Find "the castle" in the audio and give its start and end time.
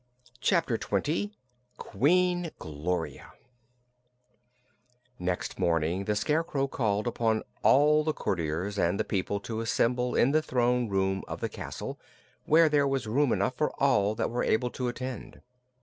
11.39-11.99